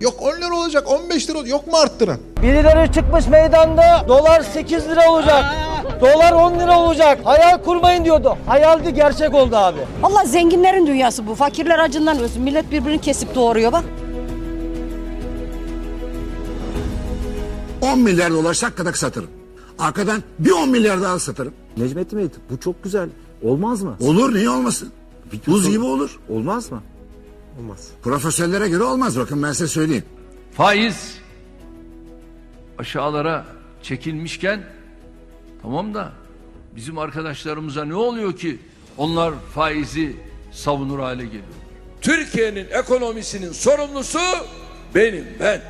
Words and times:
Yok 0.00 0.14
10 0.22 0.36
lira 0.36 0.54
olacak 0.54 0.90
15 0.90 1.28
lira 1.30 1.38
olacak. 1.38 1.50
Yok 1.52 1.66
mu 1.66 1.76
arttıran? 1.76 2.18
Birileri 2.42 2.92
çıkmış 2.92 3.26
meydanda 3.26 4.04
dolar 4.08 4.40
8 4.40 4.88
lira 4.88 5.10
olacak. 5.10 5.44
Dolar 6.00 6.32
10 6.32 6.58
lira 6.58 6.78
olacak. 6.78 7.18
Hayal 7.24 7.58
kurmayın 7.64 8.04
diyordu. 8.04 8.36
Hayaldi 8.46 8.94
gerçek 8.94 9.34
oldu 9.34 9.56
abi. 9.56 9.78
Allah 10.02 10.24
zenginlerin 10.24 10.86
dünyası 10.86 11.26
bu. 11.26 11.34
Fakirler 11.34 11.78
acından 11.78 12.18
ölsün. 12.18 12.42
Millet 12.42 12.70
birbirini 12.70 13.00
kesip 13.00 13.34
doğuruyor 13.34 13.72
bak. 13.72 13.84
10 17.80 17.98
milyar 17.98 18.30
dolar 18.30 18.54
şakkadak 18.54 18.96
satırım. 18.96 19.30
Arkadan 19.78 20.22
bir 20.38 20.50
10 20.50 20.68
milyar 20.68 21.02
daha 21.02 21.18
satırım. 21.18 21.52
Necmettin 21.76 22.18
Bey 22.18 22.28
bu 22.50 22.60
çok 22.60 22.84
güzel. 22.84 23.08
Olmaz 23.44 23.82
mı? 23.82 23.96
Olur 24.00 24.34
niye 24.34 24.50
olmasın? 24.50 24.92
Buz 25.46 25.70
gibi 25.70 25.84
olur. 25.84 26.18
Olmaz 26.28 26.72
mı? 26.72 26.82
Profesörlere 28.02 28.68
göre 28.68 28.82
olmaz 28.82 29.18
bakın 29.18 29.42
ben 29.42 29.52
size 29.52 29.68
söyleyeyim. 29.68 30.04
Faiz 30.52 31.18
aşağılara 32.78 33.44
çekilmişken 33.82 34.62
tamam 35.62 35.94
da 35.94 36.12
bizim 36.76 36.98
arkadaşlarımıza 36.98 37.84
ne 37.84 37.94
oluyor 37.94 38.36
ki 38.36 38.58
onlar 38.96 39.34
faizi 39.54 40.16
savunur 40.52 40.98
hale 40.98 41.24
geliyor. 41.24 41.44
Türkiye'nin 42.00 42.66
ekonomisinin 42.70 43.52
sorumlusu 43.52 44.18
benim 44.94 45.24
ben. 45.40 45.60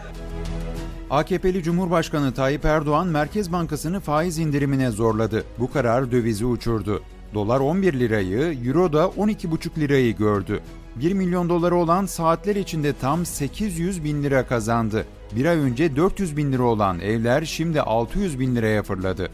AKP'li 1.11 1.63
Cumhurbaşkanı 1.63 2.35
Tayyip 2.35 2.65
Erdoğan 2.65 3.07
Merkez 3.07 3.53
Bankası'nı 3.53 4.01
faiz 4.01 4.39
indirimine 4.39 4.91
zorladı. 4.91 5.45
Bu 5.59 5.73
karar 5.73 6.13
dövizi 6.13 6.47
uçurdu. 6.47 7.03
Dolar 7.35 7.61
11 7.61 7.93
lirayı, 8.01 8.59
Euro 8.67 8.93
da 8.93 9.05
12,5 9.05 9.81
lirayı 9.81 10.17
gördü. 10.17 10.61
1 11.01 11.13
milyon 11.13 11.49
doları 11.49 11.77
olan 11.77 12.07
saatler 12.07 12.57
içinde 12.57 12.93
tam 12.93 13.27
800 13.27 14.05
bin 14.05 14.23
lira 14.23 14.47
kazandı. 14.47 15.07
Bir 15.33 15.45
ay 15.45 15.59
önce 15.59 15.97
400 15.97 16.37
bin 16.37 16.53
lira 16.53 16.63
olan 16.63 17.01
evler 17.01 17.45
şimdi 17.45 17.81
600 17.81 18.41
bin 18.41 18.57
liraya 18.57 18.83
fırladı. 18.83 19.31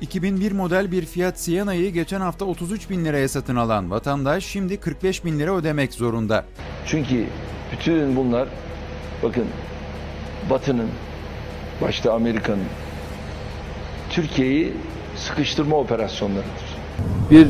2001 0.00 0.52
model 0.52 0.92
bir 0.92 1.04
Fiat 1.04 1.40
Siena'yı 1.40 1.90
geçen 1.92 2.20
hafta 2.20 2.44
33 2.44 2.90
bin 2.90 3.04
liraya 3.04 3.28
satın 3.28 3.56
alan 3.56 3.90
vatandaş 3.90 4.44
şimdi 4.44 4.76
45 4.76 5.24
bin 5.24 5.38
lira 5.38 5.54
ödemek 5.56 5.92
zorunda. 5.92 6.44
Çünkü 6.86 7.26
bütün 7.72 8.16
bunlar 8.16 8.48
bakın 9.22 9.44
Batı'nın 10.50 10.88
başta 11.82 12.12
Amerika'nın 12.12 12.68
Türkiye'yi 14.10 14.72
sıkıştırma 15.16 15.76
operasyonlarıdır. 15.76 16.78
Bir 17.30 17.48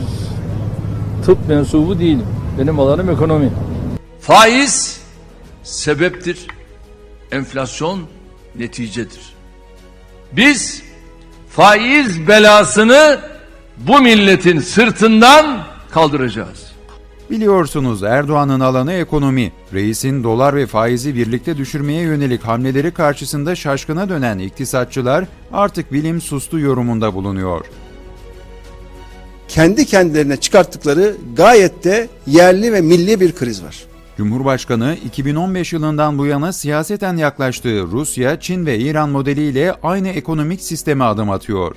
tıp 1.24 1.48
mensubu 1.48 1.98
değilim. 1.98 2.37
Benim 2.58 2.80
alanım 2.80 3.10
ekonomi. 3.10 3.50
Faiz 4.20 5.00
sebeptir. 5.62 6.46
Enflasyon 7.32 8.00
neticedir. 8.58 9.20
Biz 10.32 10.82
faiz 11.50 12.28
belasını 12.28 13.20
bu 13.76 14.00
milletin 14.00 14.60
sırtından 14.60 15.64
kaldıracağız. 15.90 16.72
Biliyorsunuz 17.30 18.02
Erdoğan'ın 18.02 18.60
alanı 18.60 18.92
ekonomi. 18.92 19.52
Reisin 19.74 20.24
dolar 20.24 20.56
ve 20.56 20.66
faizi 20.66 21.14
birlikte 21.14 21.56
düşürmeye 21.56 22.02
yönelik 22.02 22.44
hamleleri 22.44 22.90
karşısında 22.90 23.54
şaşkına 23.56 24.08
dönen 24.08 24.38
iktisatçılar 24.38 25.24
artık 25.52 25.92
bilim 25.92 26.20
sustu 26.20 26.58
yorumunda 26.58 27.14
bulunuyor. 27.14 27.66
Kendi 29.48 29.86
kendilerine 29.86 30.36
çıkarttıkları 30.36 31.16
gayet 31.36 31.84
de 31.84 32.08
yerli 32.26 32.72
ve 32.72 32.80
milli 32.80 33.20
bir 33.20 33.34
kriz 33.34 33.64
var. 33.64 33.84
Cumhurbaşkanı 34.16 34.96
2015 35.04 35.72
yılından 35.72 36.18
bu 36.18 36.26
yana 36.26 36.52
siyaseten 36.52 37.16
yaklaştığı 37.16 37.82
Rusya, 37.82 38.40
Çin 38.40 38.66
ve 38.66 38.78
İran 38.78 39.08
modeliyle 39.08 39.74
aynı 39.82 40.08
ekonomik 40.08 40.62
sisteme 40.62 41.04
adım 41.04 41.30
atıyor. 41.30 41.76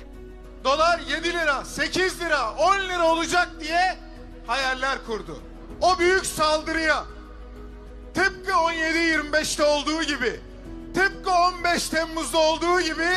Dolar 0.64 1.00
7 1.16 1.28
lira, 1.28 1.64
8 1.64 2.20
lira, 2.20 2.50
10 2.52 2.88
lira 2.88 3.12
olacak 3.12 3.50
diye 3.60 3.96
hayaller 4.46 4.98
kurdu. 5.06 5.38
O 5.80 5.98
büyük 5.98 6.26
saldırıya 6.26 7.04
tıpkı 8.14 8.52
17-25'te 8.52 9.64
olduğu 9.64 10.02
gibi, 10.02 10.40
tıpkı 10.94 11.30
15 11.64 11.88
Temmuz'da 11.88 12.38
olduğu 12.38 12.80
gibi 12.80 13.08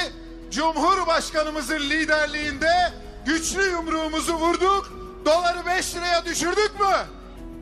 Cumhurbaşkanımızın 0.51 1.79
liderliğinde 1.79 2.91
güçlü 3.25 3.71
yumruğumuzu 3.71 4.33
vurduk, 4.33 4.93
doları 5.25 5.77
5 5.77 5.95
liraya 5.95 6.25
düşürdük 6.25 6.71
mü? 6.79 6.95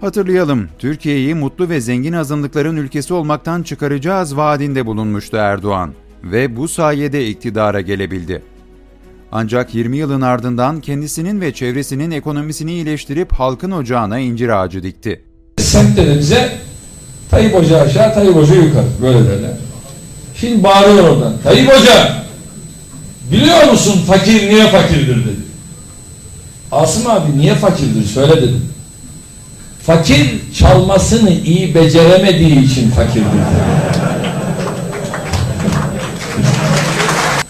Hatırlayalım, 0.02 0.70
Türkiye'yi 0.80 1.36
mutlu 1.36 1.70
ve 1.70 1.82
zengin 1.82 2.14
azınlıkların 2.14 2.78
ülkesi 2.78 3.14
olmaktan 3.14 3.64
çıkaracağız 3.64 4.38
vaadinde 4.38 4.86
bulunmuştu 4.86 5.38
Erdoğan 5.38 5.94
ve 6.24 6.56
bu 6.56 6.68
sayede 6.68 7.28
iktidara 7.28 7.82
gelebildi. 7.82 8.44
Ancak 9.32 9.76
20 9.76 9.98
yılın 9.98 10.22
ardından 10.22 10.82
kendisinin 10.82 11.42
ve 11.42 11.54
çevresinin 11.54 12.12
ekonomisini 12.12 12.72
iyileştirip 12.72 13.34
halkın 13.34 13.72
ocağına 13.72 14.20
incir 14.20 14.50
ağacı 14.50 14.84
dikti. 14.84 15.22
Bize 16.20 16.58
Tayyip 17.30 17.54
Hoca 17.54 17.82
aşağı, 17.82 18.14
Tayyip 18.14 18.36
Hoca 18.36 18.56
yukarı. 18.56 18.86
Böyle 19.02 19.20
derler. 19.20 19.52
Şimdi 20.36 20.64
bağırıyor 20.64 21.10
oradan. 21.10 21.34
Tayyip 21.44 21.70
Hoca 21.74 22.24
biliyor 23.32 23.72
musun 23.72 24.02
fakir 24.08 24.50
niye 24.50 24.68
fakirdir 24.68 25.26
dedi. 25.26 25.53
Asım 26.74 27.08
abi 27.08 27.38
niye 27.38 27.56
fakirdir 27.56 28.06
söyle 28.06 28.42
dedim. 28.42 28.70
Fakir 29.86 30.40
çalmasını 30.60 31.30
iyi 31.30 31.76
beceremediği 31.76 32.66
için 32.66 32.92
fakirdir. 32.92 33.44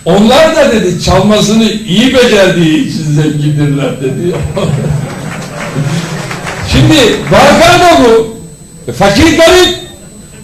Onlar 0.05 0.55
da 0.55 0.71
dedi 0.71 1.03
çalmasını 1.03 1.63
iyi 1.63 2.13
becerdiği 2.13 2.87
için 2.89 3.03
zengindirler 3.03 4.01
dedi. 4.01 4.35
Şimdi 6.71 6.95
Balkanoğlu 7.31 8.27
e, 8.87 8.91
fakir 8.91 9.37
garip, 9.37 9.79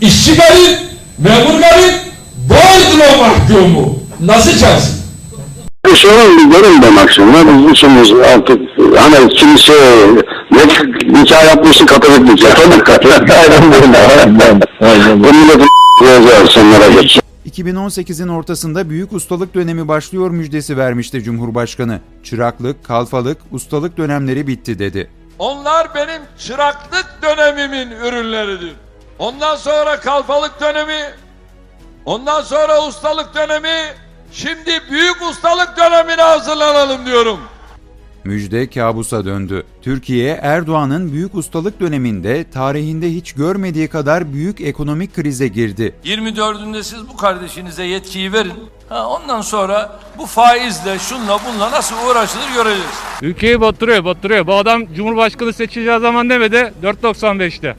işçi 0.02 0.36
garip, 0.36 0.80
memur 1.18 1.60
garip, 1.60 1.96
boğazına 2.50 3.18
mahkumu. 3.18 4.00
Nasıl 4.20 4.60
çalsın? 4.60 4.99
Bir 5.90 5.96
sorun 5.96 6.38
bir 6.38 6.56
görün 6.56 6.82
de 6.82 6.90
maksimum. 6.90 7.68
Biz 7.68 7.72
üçümüz 7.72 8.14
artık 8.14 8.62
hani 8.98 9.30
kimse 9.30 9.74
ne 10.52 10.62
nikah 11.20 11.48
yapmışsın 11.48 11.86
katolik 11.86 12.20
nikah. 12.20 12.56
Katolik 12.56 12.86
katolik. 12.86 13.30
Aynen 13.32 13.72
böyle. 13.72 13.98
Aynen. 14.82 15.24
Bu 15.24 15.28
milletin 15.28 15.70
yazacağız 16.06 16.50
sonlara 16.50 16.88
geç. 16.88 17.20
2018'in 17.52 18.28
ortasında 18.28 18.90
büyük 18.90 19.14
ustalık 19.14 19.54
dönemi 19.54 19.88
başlıyor 19.88 20.30
müjdesi 20.30 20.78
vermişti 20.78 21.24
Cumhurbaşkanı. 21.24 22.00
Çıraklık, 22.24 22.86
kalfalık, 22.86 23.38
ustalık 23.52 23.98
dönemleri 23.98 24.48
bitti 24.48 24.80
dedi. 24.80 25.10
Onlar 25.40 25.96
benim 25.96 26.22
çıraklık 26.40 27.08
dönemimin 27.22 27.92
ürünleridir. 27.92 28.74
Ondan 29.20 29.56
sonra 29.56 30.00
kalfalık 30.00 30.62
dönemi, 30.62 31.02
ondan 32.06 32.42
sonra 32.42 32.88
ustalık 32.88 33.36
dönemi, 33.36 33.94
şimdi 34.32 34.82
büyük 34.92 35.22
ustalık 35.30 35.78
dönemine 35.78 36.22
hazırlanalım 36.22 37.06
diyorum. 37.06 37.40
Müjde 38.24 38.70
kabusa 38.70 39.26
döndü. 39.26 39.64
Türkiye 39.82 40.40
Erdoğan'ın 40.42 41.14
büyük 41.14 41.36
ustalık 41.36 41.80
döneminde 41.80 42.52
tarihinde 42.52 43.10
hiç 43.14 43.34
görmediği 43.34 43.88
kadar 43.88 44.34
büyük 44.34 44.62
ekonomik 44.62 45.16
krize 45.16 45.48
girdi. 45.48 45.96
24'ünde 46.06 46.84
siz 46.84 47.10
bu 47.10 47.18
kardeşinize 47.18 47.84
yetkiyi 47.84 48.34
verin. 48.34 48.54
Ha, 48.90 49.08
ondan 49.08 49.42
sonra 49.42 50.00
bu 50.18 50.26
faizle 50.26 51.00
şunla 51.00 51.40
bunla 51.48 51.72
nasıl 51.72 51.96
uğraşılır 52.10 52.54
göreceğiz. 52.56 52.92
Ülkeyi 53.22 53.62
batırıyor, 53.62 54.06
batırıyor. 54.06 54.48
Bu 54.48 54.54
adam 54.56 54.94
Cumhurbaşkanı 54.96 55.54
seçileceği 55.54 56.00
zaman 56.00 56.30
demedi, 56.30 56.74
4.95'te. 56.84 57.76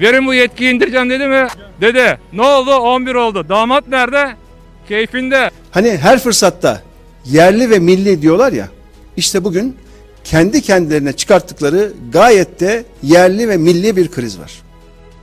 Verin 0.00 0.26
bu 0.26 0.34
yetkiyi 0.34 0.74
indireceğim 0.74 1.10
dedi 1.10 1.26
mi? 1.26 1.46
Dedi. 1.80 2.18
Ne 2.32 2.42
oldu? 2.42 2.74
11 2.74 3.14
oldu. 3.14 3.48
Damat 3.48 3.88
nerede? 3.88 4.36
Keyfinde. 4.88 5.50
Hani 5.70 5.96
her 5.96 6.18
fırsatta 6.18 6.82
yerli 7.24 7.70
ve 7.70 7.78
milli 7.78 8.22
diyorlar 8.22 8.52
ya. 8.52 8.68
İşte 9.16 9.44
bugün 9.44 9.76
kendi 10.24 10.62
kendilerine 10.62 11.12
çıkarttıkları 11.12 11.92
gayet 12.12 12.60
de 12.60 12.84
yerli 13.02 13.48
ve 13.48 13.56
milli 13.56 13.96
bir 13.96 14.10
kriz 14.10 14.40
var. 14.40 14.62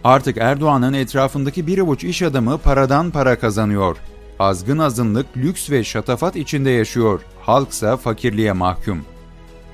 Artık 0.03 0.37
Erdoğan'ın 0.37 0.93
etrafındaki 0.93 1.67
bir 1.67 1.79
avuç 1.79 2.03
iş 2.03 2.21
adamı 2.21 2.57
paradan 2.57 3.11
para 3.11 3.39
kazanıyor. 3.39 3.97
Azgın 4.39 4.77
azınlık 4.77 5.37
lüks 5.37 5.69
ve 5.69 5.83
şatafat 5.83 6.35
içinde 6.35 6.69
yaşıyor. 6.69 7.21
Halksa 7.41 7.97
fakirliğe 7.97 8.51
mahkum. 8.51 9.05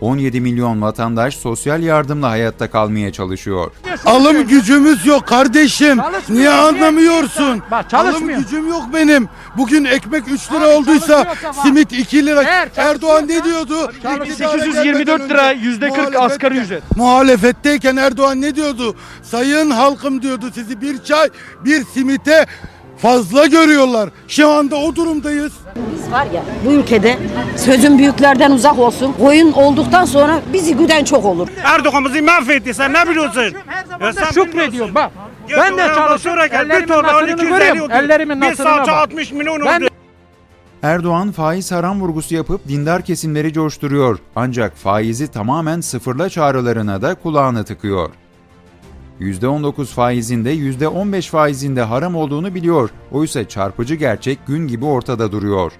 17 0.02 0.42
milyon 0.42 0.82
vatandaş 0.82 1.36
sosyal 1.38 1.84
yardımla 1.84 2.30
hayatta 2.30 2.70
kalmaya 2.72 3.12
çalışıyor. 3.12 3.72
Alım 4.06 4.48
gücümüz 4.48 5.06
yok 5.06 5.28
kardeşim. 5.28 5.98
Niye 6.30 6.50
anlamıyorsun? 6.50 7.62
Bak. 7.72 7.94
Alım 7.94 8.28
gücüm 8.28 8.68
yok 8.68 8.84
benim. 8.94 9.30
Bugün 9.58 9.86
ekmek 9.86 10.24
3 10.28 10.52
lira 10.52 10.68
olduysa 10.78 11.36
simit 11.64 11.92
2 11.94 12.26
lira. 12.26 12.44
Eğer 12.44 12.70
Erdoğan 12.78 13.28
ne 13.28 13.44
diyordu? 13.44 13.92
Çalış- 14.04 14.30
İktidara 14.30 14.52
824 14.52 14.84
gelmeden 14.84 15.30
lira, 15.30 15.50
önce 15.52 15.66
yüzde 15.66 15.90
40 15.90 15.98
muhalefetten- 15.98 16.26
asgari 16.26 16.58
ücret. 16.58 16.84
Muhalefetteyken 16.98 17.96
Erdoğan 17.96 18.42
ne 18.42 18.56
diyordu? 18.56 18.96
Sayın 19.24 19.70
halkım 19.70 20.22
diyordu 20.22 20.46
sizi 20.54 20.82
bir 20.82 21.04
çay 21.04 21.30
bir 21.66 21.84
simite 21.94 22.46
fazla 22.98 23.46
görüyorlar. 23.46 24.10
Şu 24.28 24.50
anda 24.50 24.76
o 24.76 24.96
durumdayız. 24.96 25.54
Var 26.12 26.26
ya 26.34 26.44
bu 26.66 26.72
ülkede 26.72 27.18
sözün 27.58 27.98
büyüklerden 27.98 28.52
uzak 28.52 28.80
olsun. 28.80 29.14
Koyun 29.20 29.52
olduktan 29.52 30.06
sonra 30.06 30.40
bizi 30.54 30.76
güden 30.78 31.04
çok 31.04 31.26
olur. 31.26 31.48
Erdoğan 31.64 32.06
bizi 32.06 32.22
mahvetti 32.22 32.74
sen 32.74 32.94
ne 32.94 33.10
biliyorsun? 33.10 33.54
Ben 34.00 34.16
de 34.16 34.26
şükrediyorum 34.34 34.96
bak. 34.96 35.12
Ben 35.58 35.78
de 35.78 35.88
çalışıyorum. 35.96 36.44
Ellerimin 36.52 37.04
nasırını 37.04 37.42
görüyorum. 37.44 37.92
Ellerimin 37.92 38.42
Bir 38.42 38.48
nasırına 38.48 38.76
salça 38.76 38.92
bak. 38.92 39.02
60 39.02 39.32
milyon 39.32 39.66
Ben 39.66 39.82
oldu. 39.82 39.90
Erdoğan 40.84 41.32
faiz 41.32 41.72
haram 41.72 42.02
vurgusu 42.02 42.36
yapıp 42.36 42.68
dindar 42.68 43.02
kesimleri 43.02 43.54
coşturuyor. 43.54 44.20
Ancak 44.36 44.78
faizi 44.78 45.28
tamamen 45.28 45.82
sıfırla 45.82 46.30
çağrılarına 46.30 47.02
da 47.02 47.16
kulağını 47.16 47.64
tıkıyor. 47.64 48.10
%19 49.20 49.86
faizinde 49.86 50.54
%15 50.56 51.30
faizinde 51.30 51.82
haram 51.82 52.16
olduğunu 52.16 52.56
biliyor. 52.56 52.90
Oysa 53.12 53.48
çarpıcı 53.48 53.96
gerçek 53.96 54.48
gün 54.48 54.68
gibi 54.68 54.86
ortada 54.86 55.32
duruyor. 55.32 55.72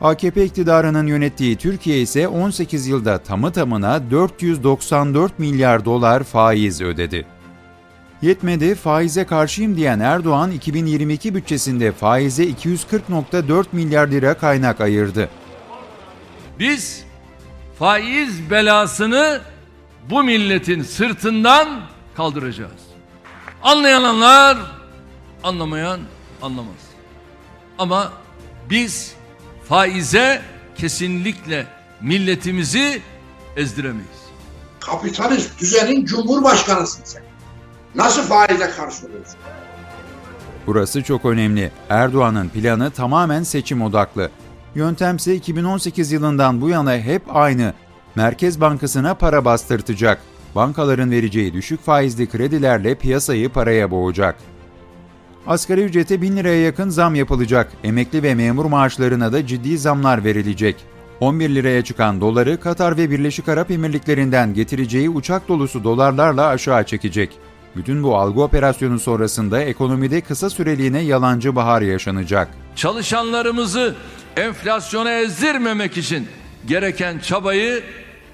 AKP 0.00 0.44
iktidarının 0.44 1.06
yönettiği 1.06 1.56
Türkiye 1.56 2.00
ise 2.00 2.28
18 2.28 2.86
yılda 2.86 3.18
tamı 3.18 3.52
tamına 3.52 4.10
494 4.10 5.38
milyar 5.38 5.84
dolar 5.84 6.24
faiz 6.24 6.80
ödedi. 6.80 7.26
Yetmedi, 8.22 8.74
faize 8.74 9.26
karşıyım 9.26 9.76
diyen 9.76 10.00
Erdoğan 10.00 10.50
2022 10.50 11.34
bütçesinde 11.34 11.92
faize 11.92 12.44
240.4 12.44 13.64
milyar 13.72 14.08
lira 14.08 14.34
kaynak 14.34 14.80
ayırdı. 14.80 15.28
Biz 16.58 17.04
faiz 17.78 18.50
belasını 18.50 19.40
bu 20.10 20.22
milletin 20.22 20.82
sırtından 20.82 21.80
kaldıracağız. 22.16 22.86
Anlayan 23.62 24.04
anlar, 24.04 24.58
anlamayan 25.42 26.00
anlamaz. 26.42 26.74
Ama 27.78 28.12
biz 28.70 29.15
faize 29.68 30.42
kesinlikle 30.76 31.66
milletimizi 32.00 33.02
ezdiremeyiz. 33.56 34.26
Kapitalist 34.80 35.60
düzenin 35.60 36.04
cumhurbaşkanısın 36.04 37.02
sen. 37.04 37.22
Nasıl 37.94 38.22
faize 38.22 38.70
karşı 38.70 39.06
oluyorsun? 39.06 39.36
Burası 40.66 41.02
çok 41.02 41.24
önemli. 41.24 41.72
Erdoğan'ın 41.88 42.48
planı 42.48 42.90
tamamen 42.90 43.42
seçim 43.42 43.82
odaklı. 43.82 44.30
Yöntemse 44.74 45.34
2018 45.34 46.12
yılından 46.12 46.60
bu 46.60 46.68
yana 46.68 46.96
hep 46.98 47.22
aynı. 47.36 47.74
Merkez 48.14 48.60
Bankası'na 48.60 49.14
para 49.14 49.44
bastırtacak. 49.44 50.20
Bankaların 50.54 51.10
vereceği 51.10 51.52
düşük 51.52 51.82
faizli 51.84 52.28
kredilerle 52.28 52.94
piyasayı 52.94 53.48
paraya 53.48 53.90
boğacak. 53.90 54.36
Asgari 55.46 55.80
ücrete 55.80 56.22
1000 56.22 56.36
liraya 56.36 56.62
yakın 56.62 56.88
zam 56.88 57.14
yapılacak. 57.14 57.72
Emekli 57.84 58.22
ve 58.22 58.34
memur 58.34 58.64
maaşlarına 58.64 59.32
da 59.32 59.46
ciddi 59.46 59.78
zamlar 59.78 60.24
verilecek. 60.24 60.76
11 61.20 61.54
liraya 61.54 61.84
çıkan 61.84 62.20
doları 62.20 62.60
Katar 62.60 62.96
ve 62.96 63.10
Birleşik 63.10 63.48
Arap 63.48 63.70
Emirlikleri'nden 63.70 64.54
getireceği 64.54 65.10
uçak 65.10 65.48
dolusu 65.48 65.84
dolarlarla 65.84 66.46
aşağı 66.46 66.84
çekecek. 66.84 67.30
Bütün 67.76 68.02
bu 68.02 68.16
algı 68.16 68.42
operasyonu 68.42 68.98
sonrasında 68.98 69.60
ekonomide 69.62 70.20
kısa 70.20 70.50
süreliğine 70.50 71.00
yalancı 71.00 71.56
bahar 71.56 71.82
yaşanacak. 71.82 72.48
Çalışanlarımızı 72.76 73.94
enflasyona 74.36 75.12
ezdirmemek 75.12 75.96
için 75.96 76.28
gereken 76.66 77.18
çabayı 77.18 77.82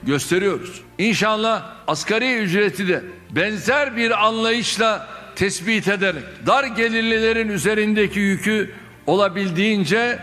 gösteriyoruz. 0.02 0.80
İnşallah 0.98 1.64
asgari 1.86 2.36
ücreti 2.36 2.88
de 2.88 3.02
benzer 3.30 3.96
bir 3.96 4.26
anlayışla 4.26 5.08
tespit 5.36 5.88
ederek 5.88 6.22
dar 6.46 6.64
gelirlilerin 6.64 7.48
üzerindeki 7.48 8.20
yükü 8.20 8.70
olabildiğince 9.06 10.18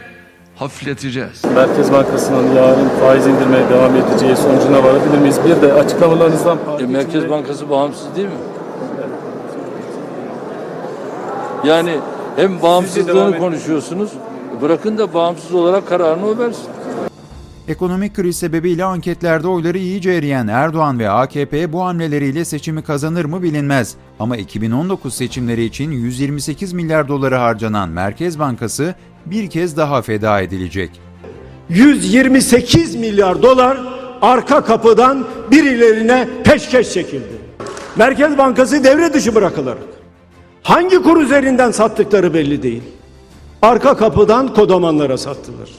hafifleteceğiz. 0.56 1.46
Merkez 1.56 1.92
Bankası'nın 1.92 2.56
yarın 2.56 2.90
faiz 2.90 3.28
indirmeye 3.28 3.70
devam 3.70 3.96
edeceği 3.96 4.36
sonucuna 4.36 4.84
varabilir 4.84 5.18
miyiz? 5.18 5.40
Bir 5.46 5.62
de 5.62 5.74
açıklamalarınızdan... 5.74 6.58
E, 6.80 6.86
Merkez 6.86 7.30
Bankası 7.30 7.70
bağımsız 7.70 8.16
değil 8.16 8.28
mi? 8.28 8.34
Yani 11.64 11.92
hem 12.36 12.62
bağımsızlığını 12.62 13.38
konuşuyorsunuz, 13.38 14.10
bırakın 14.62 14.98
da 14.98 15.14
bağımsız 15.14 15.54
olarak 15.54 15.88
kararını 15.88 16.28
o 16.28 16.38
versin. 16.38 16.66
Ekonomik 17.70 18.16
kriz 18.16 18.38
sebebiyle 18.38 18.84
anketlerde 18.84 19.48
oyları 19.48 19.78
iyice 19.78 20.12
eriyen 20.12 20.48
Erdoğan 20.48 21.00
ve 21.00 21.10
AKP 21.10 21.74
bu 21.74 21.84
hamleleriyle 21.84 22.46
seçimi 22.46 22.82
kazanır 22.82 23.26
mı 23.26 23.44
bilinmez. 23.44 23.96
Ama 24.20 24.38
2019 24.38 25.14
seçimleri 25.14 25.64
için 25.64 25.92
128 25.92 26.74
milyar 26.74 27.08
doları 27.08 27.36
harcanan 27.36 27.90
Merkez 27.90 28.40
Bankası 28.40 28.96
bir 29.26 29.50
kez 29.50 29.78
daha 29.78 30.02
feda 30.02 30.42
edilecek. 30.42 30.90
128 31.70 32.96
milyar 32.96 33.42
dolar 33.42 33.78
arka 34.22 34.64
kapıdan 34.64 35.28
birilerine 35.52 36.28
peşkeş 36.44 36.94
çekildi. 36.94 37.40
Merkez 37.96 38.38
Bankası 38.38 38.84
devre 38.84 39.14
dışı 39.14 39.36
bırakılarak 39.36 39.88
hangi 40.64 41.02
kur 41.02 41.22
üzerinden 41.22 41.72
sattıkları 41.72 42.34
belli 42.34 42.64
değil. 42.64 42.84
Arka 43.62 43.98
kapıdan 43.98 44.54
kodamanlara 44.54 45.18
sattılar. 45.18 45.79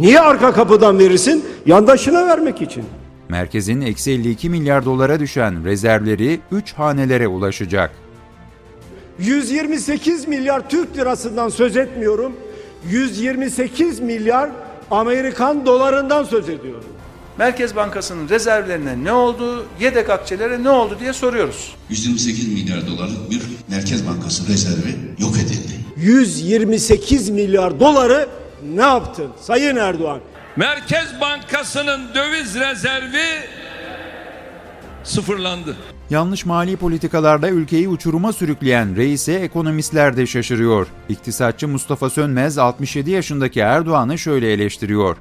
Niye 0.00 0.20
arka 0.20 0.52
kapıdan 0.52 0.98
verirsin? 0.98 1.44
Yandaşına 1.66 2.26
vermek 2.26 2.62
için. 2.62 2.84
Merkezin 3.28 3.80
eksi 3.80 4.10
52 4.10 4.50
milyar 4.50 4.84
dolara 4.84 5.20
düşen 5.20 5.64
rezervleri 5.64 6.40
3 6.52 6.72
hanelere 6.72 7.28
ulaşacak. 7.28 7.90
128 9.18 10.28
milyar 10.28 10.68
Türk 10.70 10.96
lirasından 10.96 11.48
söz 11.48 11.76
etmiyorum. 11.76 12.32
128 12.90 14.00
milyar 14.00 14.50
Amerikan 14.90 15.66
dolarından 15.66 16.24
söz 16.24 16.48
ediyorum. 16.48 16.84
Merkez 17.38 17.76
Bankası'nın 17.76 18.28
rezervlerine 18.28 19.04
ne 19.04 19.12
oldu, 19.12 19.66
yedek 19.80 20.10
akçelere 20.10 20.62
ne 20.62 20.70
oldu 20.70 20.96
diye 21.00 21.12
soruyoruz. 21.12 21.74
128 21.90 22.48
milyar 22.48 22.86
dolarlık 22.86 23.30
bir 23.30 23.42
Merkez 23.68 24.06
Bankası 24.06 24.48
rezervi 24.48 24.96
yok 25.18 25.34
edildi. 25.36 25.72
128 25.96 27.30
milyar 27.30 27.80
doları 27.80 28.28
ne 28.74 28.82
yaptın 28.82 29.30
Sayın 29.40 29.76
Erdoğan? 29.76 30.20
Merkez 30.56 31.20
Bankası'nın 31.20 32.14
döviz 32.14 32.54
rezervi 32.54 33.26
sıfırlandı. 35.04 35.76
Yanlış 36.10 36.46
mali 36.46 36.76
politikalarla 36.76 37.48
ülkeyi 37.48 37.88
uçuruma 37.88 38.32
sürükleyen 38.32 38.96
reise 38.96 39.32
ekonomistler 39.32 40.16
de 40.16 40.26
şaşırıyor. 40.26 40.86
İktisatçı 41.08 41.68
Mustafa 41.68 42.10
Sönmez 42.10 42.58
67 42.58 43.10
yaşındaki 43.10 43.60
Erdoğan'ı 43.60 44.18
şöyle 44.18 44.52
eleştiriyor. 44.52 45.16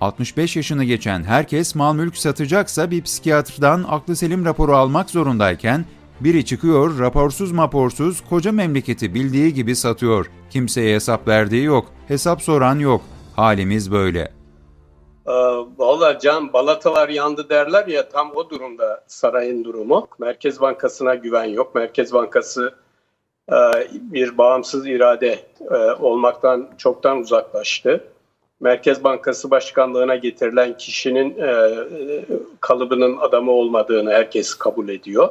65 0.00 0.56
yaşını 0.56 0.84
geçen 0.84 1.24
herkes 1.24 1.74
mal 1.74 1.94
mülk 1.94 2.16
satacaksa 2.16 2.90
bir 2.90 3.02
psikiyatrdan 3.02 3.84
aklı 3.88 4.16
selim 4.16 4.44
raporu 4.44 4.76
almak 4.76 5.10
zorundayken 5.10 5.84
biri 6.24 6.44
çıkıyor 6.44 6.98
raporsuz 6.98 7.52
maporsuz 7.52 8.20
koca 8.30 8.52
memleketi 8.52 9.14
bildiği 9.14 9.54
gibi 9.54 9.76
satıyor. 9.76 10.30
Kimseye 10.50 10.94
hesap 10.94 11.28
verdiği 11.28 11.64
yok, 11.64 11.84
hesap 12.08 12.42
soran 12.42 12.78
yok. 12.78 13.02
Halimiz 13.36 13.92
böyle. 13.92 14.32
Ee, 15.26 15.32
Valla 15.78 16.18
can 16.18 16.52
balatalar 16.52 17.08
yandı 17.08 17.48
derler 17.48 17.86
ya 17.86 18.08
tam 18.08 18.30
o 18.34 18.50
durumda 18.50 19.04
sarayın 19.06 19.64
durumu. 19.64 20.08
Merkez 20.18 20.60
Bankası'na 20.60 21.14
güven 21.14 21.44
yok. 21.44 21.74
Merkez 21.74 22.12
Bankası 22.12 22.74
e, 23.52 23.56
bir 23.92 24.38
bağımsız 24.38 24.86
irade 24.86 25.38
e, 25.70 25.76
olmaktan 25.76 26.68
çoktan 26.78 27.18
uzaklaştı. 27.18 28.04
Merkez 28.60 29.04
Bankası 29.04 29.50
Başkanlığına 29.50 30.16
getirilen 30.16 30.76
kişinin 30.76 31.38
e, 31.38 31.78
kalıbının 32.60 33.16
adamı 33.16 33.50
olmadığını 33.50 34.10
herkes 34.10 34.54
kabul 34.54 34.88
ediyor. 34.88 35.28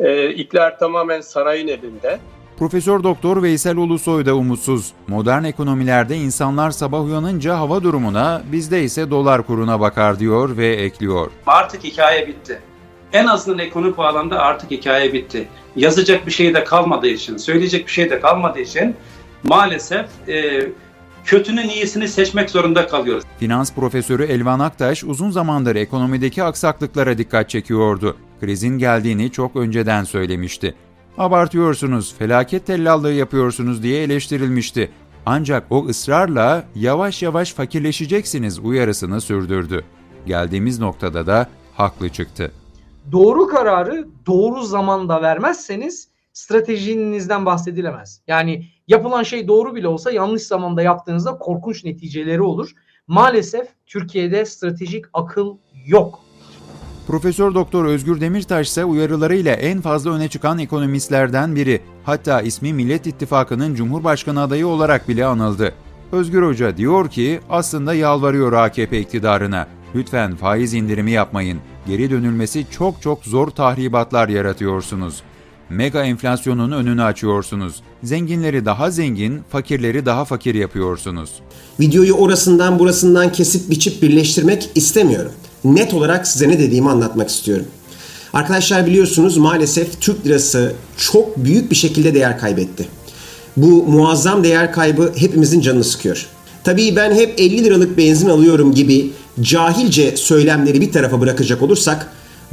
E, 0.00 0.30
İktidar 0.34 0.78
tamamen 0.78 1.20
sarayın 1.20 1.68
elinde. 1.68 2.18
Profesör 2.58 3.02
Doktor 3.02 3.42
Veysel 3.42 3.76
Ulusoy 3.76 4.26
da 4.26 4.34
umutsuz. 4.34 4.92
Modern 5.08 5.44
ekonomilerde 5.44 6.16
insanlar 6.16 6.70
sabah 6.70 7.04
uyanınca 7.04 7.58
hava 7.58 7.82
durumuna, 7.82 8.42
bizde 8.52 8.82
ise 8.82 9.10
dolar 9.10 9.42
kuruna 9.42 9.80
bakar 9.80 10.18
diyor 10.18 10.56
ve 10.56 10.66
ekliyor. 10.66 11.30
Artık 11.46 11.84
hikaye 11.84 12.26
bitti. 12.28 12.60
En 13.12 13.26
azından 13.26 13.58
ekonomik 13.58 13.98
bağlamda 13.98 14.38
artık 14.38 14.70
hikaye 14.70 15.12
bitti. 15.12 15.48
Yazacak 15.76 16.26
bir 16.26 16.32
şey 16.32 16.54
de 16.54 16.64
kalmadığı 16.64 17.06
için, 17.08 17.36
söyleyecek 17.36 17.86
bir 17.86 17.92
şey 17.92 18.10
de 18.10 18.20
kalmadığı 18.20 18.60
için 18.60 18.96
maalesef 19.42 20.06
e, 20.28 20.68
kötünün 21.24 21.68
iyisini 21.68 22.08
seçmek 22.08 22.50
zorunda 22.50 22.86
kalıyoruz. 22.86 23.24
Finans 23.38 23.74
profesörü 23.74 24.24
Elvan 24.24 24.60
Aktaş 24.60 25.04
uzun 25.04 25.30
zamandır 25.30 25.76
ekonomideki 25.76 26.42
aksaklıklara 26.42 27.18
dikkat 27.18 27.50
çekiyordu. 27.50 28.16
Krizin 28.40 28.78
geldiğini 28.78 29.32
çok 29.32 29.56
önceden 29.56 30.04
söylemişti. 30.04 30.74
Abartıyorsunuz, 31.18 32.14
felaket 32.14 32.66
tellallığı 32.66 33.12
yapıyorsunuz 33.12 33.82
diye 33.82 34.02
eleştirilmişti. 34.02 34.90
Ancak 35.26 35.66
o 35.70 35.86
ısrarla 35.86 36.64
yavaş 36.74 37.22
yavaş 37.22 37.54
fakirleşeceksiniz 37.54 38.58
uyarısını 38.58 39.20
sürdürdü. 39.20 39.84
Geldiğimiz 40.26 40.78
noktada 40.78 41.26
da 41.26 41.46
haklı 41.74 42.08
çıktı. 42.08 42.52
Doğru 43.12 43.46
kararı 43.46 44.08
doğru 44.26 44.62
zamanda 44.62 45.22
vermezseniz 45.22 46.08
stratejinizden 46.32 47.46
bahsedilemez. 47.46 48.22
Yani 48.26 48.64
yapılan 48.88 49.22
şey 49.22 49.48
doğru 49.48 49.74
bile 49.74 49.88
olsa 49.88 50.10
yanlış 50.10 50.42
zamanda 50.42 50.82
yaptığınızda 50.82 51.38
korkunç 51.38 51.84
neticeleri 51.84 52.42
olur. 52.42 52.70
Maalesef 53.06 53.68
Türkiye'de 53.86 54.44
stratejik 54.44 55.04
akıl 55.12 55.56
yok. 55.86 56.20
Profesör 57.10 57.54
Doktor 57.54 57.84
Özgür 57.84 58.20
Demirtaş 58.20 58.68
ise 58.68 58.84
uyarılarıyla 58.84 59.52
en 59.52 59.80
fazla 59.80 60.10
öne 60.10 60.28
çıkan 60.28 60.58
ekonomistlerden 60.58 61.56
biri. 61.56 61.80
Hatta 62.04 62.40
ismi 62.40 62.72
Millet 62.72 63.06
İttifakı'nın 63.06 63.74
Cumhurbaşkanı 63.74 64.42
adayı 64.42 64.66
olarak 64.66 65.08
bile 65.08 65.24
anıldı. 65.26 65.74
Özgür 66.12 66.42
Hoca 66.42 66.76
diyor 66.76 67.10
ki 67.10 67.40
aslında 67.48 67.94
yalvarıyor 67.94 68.52
AKP 68.52 69.00
iktidarına. 69.00 69.66
Lütfen 69.94 70.36
faiz 70.36 70.74
indirimi 70.74 71.10
yapmayın. 71.10 71.58
Geri 71.86 72.10
dönülmesi 72.10 72.66
çok 72.70 73.02
çok 73.02 73.24
zor 73.24 73.48
tahribatlar 73.50 74.28
yaratıyorsunuz. 74.28 75.22
Mega 75.70 76.04
enflasyonun 76.04 76.72
önünü 76.72 77.02
açıyorsunuz. 77.02 77.82
Zenginleri 78.02 78.64
daha 78.64 78.90
zengin, 78.90 79.40
fakirleri 79.48 80.06
daha 80.06 80.24
fakir 80.24 80.54
yapıyorsunuz. 80.54 81.30
Videoyu 81.80 82.14
orasından 82.14 82.78
burasından 82.78 83.32
kesip 83.32 83.70
biçip 83.70 84.02
birleştirmek 84.02 84.70
istemiyorum. 84.74 85.32
Net 85.64 85.94
olarak 85.94 86.26
size 86.26 86.48
ne 86.48 86.58
dediğimi 86.58 86.90
anlatmak 86.90 87.28
istiyorum. 87.28 87.66
Arkadaşlar 88.32 88.86
biliyorsunuz 88.86 89.36
maalesef 89.36 90.00
Türk 90.00 90.26
lirası 90.26 90.72
çok 90.96 91.36
büyük 91.36 91.70
bir 91.70 91.76
şekilde 91.76 92.14
değer 92.14 92.38
kaybetti. 92.38 92.88
Bu 93.56 93.84
muazzam 93.84 94.44
değer 94.44 94.72
kaybı 94.72 95.12
hepimizin 95.16 95.60
canını 95.60 95.84
sıkıyor. 95.84 96.26
Tabii 96.64 96.96
ben 96.96 97.14
hep 97.14 97.40
50 97.40 97.64
liralık 97.64 97.98
benzin 97.98 98.28
alıyorum 98.28 98.74
gibi 98.74 99.10
cahilce 99.40 100.16
söylemleri 100.16 100.80
bir 100.80 100.92
tarafa 100.92 101.20
bırakacak 101.20 101.62
olursak 101.62 102.06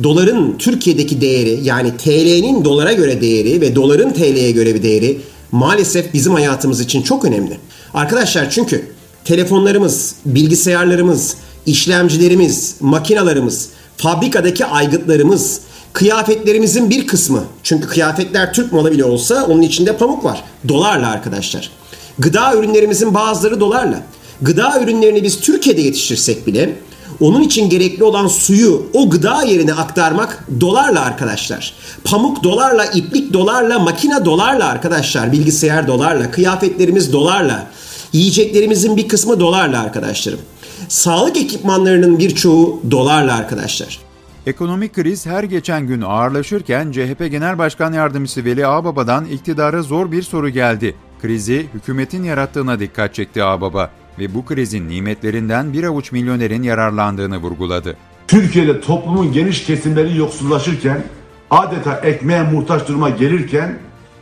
doların 0.04 0.58
Türkiye'deki 0.58 1.22
değeri 1.22 1.60
yani 1.64 1.98
TL'nin 1.98 2.66
dolara 2.66 2.94
göre 2.94 3.22
değeri 3.22 3.62
ve 3.62 3.76
doların 3.76 4.14
TL'ye 4.14 4.52
göre 4.52 4.76
bir 4.76 4.84
değeri 4.84 5.18
maalesef 5.52 6.14
bizim 6.14 6.34
hayatımız 6.34 6.82
için 6.82 7.02
çok 7.02 7.26
önemli. 7.26 7.58
Arkadaşlar 7.94 8.50
çünkü 8.50 8.86
telefonlarımız, 9.26 10.16
bilgisayarlarımız, 10.26 11.36
işlemcilerimiz, 11.68 12.76
makinalarımız, 12.80 13.70
fabrikadaki 13.98 14.66
aygıtlarımız, 14.66 15.62
kıyafetlerimizin 15.94 16.90
bir 16.90 17.08
kısmı 17.08 17.44
çünkü 17.64 17.88
kıyafetler 17.88 18.54
Türk 18.54 18.74
malı 18.74 18.92
bile 18.92 19.06
olsa 19.06 19.46
onun 19.46 19.62
içinde 19.62 19.98
pamuk 19.98 20.24
var. 20.24 20.44
Dolarla 20.68 21.10
arkadaşlar. 21.10 21.72
Gıda 22.20 22.54
ürünlerimizin 22.56 23.14
bazıları 23.14 23.60
dolarla. 23.60 24.02
Gıda 24.42 24.82
ürünlerini 24.82 25.24
biz 25.24 25.40
Türkiye'de 25.40 25.82
yetiştirsek 25.82 26.48
bile 26.48 26.76
onun 27.20 27.42
için 27.42 27.70
gerekli 27.70 28.04
olan 28.04 28.28
suyu 28.28 28.90
o 28.94 29.10
gıda 29.10 29.44
yerine 29.44 29.74
aktarmak 29.74 30.48
dolarla 30.62 31.02
arkadaşlar. 31.02 31.74
Pamuk 32.04 32.44
dolarla, 32.44 32.86
iplik 32.86 33.34
dolarla, 33.34 33.80
makine 33.80 34.26
dolarla 34.26 34.66
arkadaşlar. 34.66 35.32
Bilgisayar 35.32 35.88
dolarla, 35.88 36.32
kıyafetlerimiz 36.32 37.14
dolarla. 37.14 37.68
Yiyeceklerimizin 38.14 38.98
bir 38.98 39.08
kısmı 39.08 39.40
dolarla 39.40 39.80
arkadaşlarım. 39.80 40.40
Sağlık 40.88 41.38
ekipmanlarının 41.38 42.20
birçoğu 42.20 42.82
dolarla 42.92 43.36
arkadaşlar. 43.36 44.00
Ekonomik 44.46 44.94
kriz 44.94 45.26
her 45.26 45.44
geçen 45.44 45.88
gün 45.88 46.02
ağırlaşırken 46.02 46.92
CHP 46.92 47.32
Genel 47.32 47.58
Başkan 47.58 47.94
Yardımcısı 47.94 48.46
Veli 48.46 48.68
Ağbaba'dan 48.68 49.26
iktidara 49.26 49.82
zor 49.82 50.12
bir 50.12 50.24
soru 50.24 50.50
geldi. 50.50 50.96
Krizi 51.22 51.68
hükümetin 51.74 52.24
yarattığına 52.24 52.80
dikkat 52.80 53.14
çekti 53.14 53.44
Ağbaba 53.44 53.92
ve 54.20 54.34
bu 54.34 54.46
krizin 54.46 54.90
nimetlerinden 54.90 55.74
bir 55.74 55.84
avuç 55.84 56.12
milyonerin 56.12 56.64
yararlandığını 56.64 57.38
vurguladı. 57.38 57.98
Türkiye'de 58.28 58.82
toplumun 58.82 59.32
geniş 59.34 59.66
kesimleri 59.66 60.18
yoksullaşırken, 60.18 61.04
adeta 61.52 62.00
ekmeğe 62.00 62.44
muhtaç 62.44 62.88
duruma 62.88 63.10
gelirken 63.10 63.78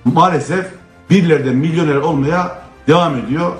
maalesef 0.05 0.65
birileri 1.09 1.45
de 1.45 1.51
milyoner 1.51 1.95
olmaya 1.95 2.61
devam 2.87 3.17
ediyor. 3.17 3.51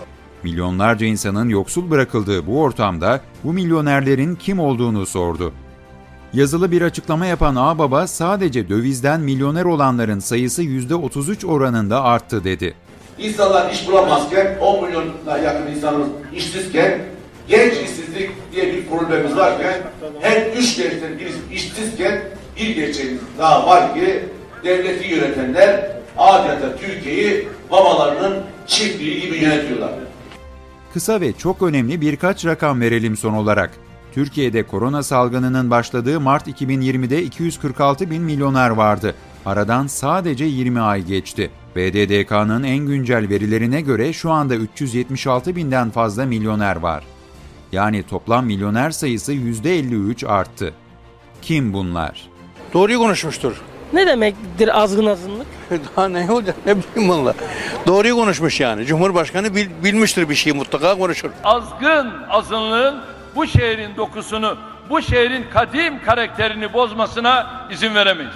Milyonlarca 0.46 1.06
insanın 1.06 1.50
yoksul 1.50 1.92
bırakıldığı 1.92 2.48
bu 2.48 2.62
ortamda 2.62 3.22
bu 3.44 3.54
milyonerlerin 3.54 4.36
kim 4.36 4.60
olduğunu 4.60 5.06
sordu. 5.06 5.54
Yazılı 6.34 6.72
bir 6.72 6.82
açıklama 6.82 7.26
yapan 7.26 7.56
Ağbaba 7.56 8.08
sadece 8.08 8.70
dövizden 8.70 9.22
milyoner 9.22 9.66
olanların 9.66 10.20
sayısı 10.20 10.64
%33 10.64 11.46
oranında 11.46 12.04
arttı 12.04 12.44
dedi. 12.44 12.74
İnsanlar 13.20 13.72
iş 13.72 13.88
bulamazken 13.88 14.58
10 14.62 14.86
milyona 14.86 15.38
yakın 15.38 15.72
insanımız 15.72 16.08
işsizken 16.36 17.00
genç 17.48 17.74
işsizlik 17.74 18.30
diye 18.54 18.74
bir 18.74 18.86
problemimiz 18.88 19.38
varken 19.38 19.74
her 20.22 20.52
üç 20.52 20.78
gençten 20.78 21.20
birisi 21.20 21.40
işsizken 21.52 22.22
bir 22.60 22.76
gerçeğimiz 22.76 23.22
daha 23.40 23.68
var 23.68 23.94
ki 23.94 24.24
devleti 24.64 25.08
yönetenler 25.08 25.92
adeta 26.18 26.78
Türkiye'yi 26.78 27.48
babalarının 27.72 28.44
çiftliği 28.68 29.22
gibi 29.22 29.38
yönetiyorlar. 29.38 30.05
Kısa 30.96 31.22
ve 31.22 31.34
çok 31.34 31.62
önemli 31.62 32.02
birkaç 32.02 32.46
rakam 32.46 32.82
verelim 32.82 33.18
son 33.18 33.34
olarak. 33.34 33.72
Türkiye'de 34.14 34.64
korona 34.64 35.04
salgınının 35.04 35.72
başladığı 35.72 36.20
Mart 36.20 36.48
2020'de 36.48 37.24
246 37.24 38.10
bin 38.10 38.24
milyoner 38.24 38.70
vardı. 38.70 39.16
Aradan 39.46 39.88
sadece 39.88 40.46
20 40.46 40.82
ay 40.82 41.06
geçti. 41.06 41.52
BDDK'nın 41.76 42.64
en 42.64 42.78
güncel 42.78 43.30
verilerine 43.30 43.82
göre 43.82 44.14
şu 44.14 44.32
anda 44.32 44.56
376 44.56 45.56
binden 45.56 45.90
fazla 45.90 46.26
milyoner 46.26 46.76
var. 46.76 47.04
Yani 47.72 48.04
toplam 48.04 48.46
milyoner 48.46 48.92
sayısı 48.92 49.34
%53 49.34 50.28
arttı. 50.28 50.74
Kim 51.42 51.74
bunlar? 51.74 52.30
Doğruyu 52.74 53.00
konuşmuştur. 53.00 53.62
Ne 53.94 54.08
demektir 54.08 54.82
azgın 54.82 55.06
azınlık? 55.06 55.48
Daha 55.98 56.08
ne 56.08 56.32
olacak 56.32 56.56
ne 56.66 56.76
bileyim 56.78 57.10
valla. 57.10 57.34
Doğruyu 57.88 58.16
konuşmuş 58.16 58.60
yani. 58.60 58.86
Cumhurbaşkanı 58.86 59.56
bil, 59.56 59.70
bilmiştir 59.84 60.30
bir 60.30 60.36
şeyi 60.36 60.54
mutlaka 60.54 60.98
konuşur. 60.98 61.30
Azgın 61.44 62.14
azınlığın 62.30 63.02
bu 63.36 63.48
şehrin 63.48 63.96
dokusunu, 63.96 64.58
bu 64.90 65.02
şehrin 65.02 65.46
kadim 65.54 66.04
karakterini 66.04 66.74
bozmasına 66.74 67.68
izin 67.72 67.96
veremeyiz. 67.96 68.34